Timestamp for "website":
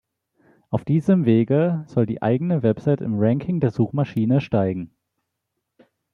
2.63-3.01